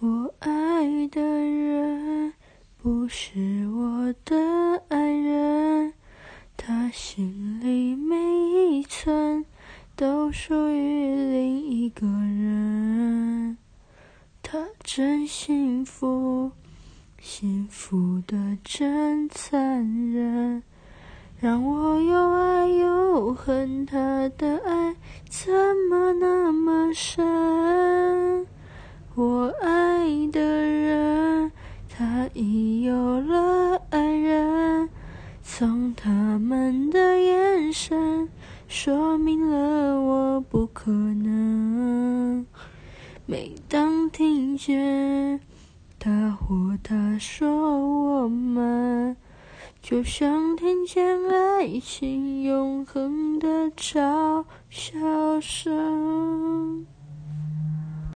[0.00, 2.32] 我爱的人
[2.82, 5.94] 不是我的爱人，
[6.56, 9.44] 他心里每一寸
[9.96, 13.56] 都属于另一个人。
[14.42, 16.50] 他真幸福，
[17.18, 20.62] 幸福的真残忍，
[21.40, 24.96] 让我又爱又恨他的爱，
[25.30, 25.50] 怎
[25.88, 27.33] 么那么深？
[32.82, 34.88] 有了爱人，
[35.42, 38.28] 从他们的眼神
[38.68, 42.46] 说明了我不可能。
[43.26, 45.40] 每当听见
[45.98, 49.16] 他或她说我们，
[49.80, 56.86] 就像听见爱情永恒的嘲笑声。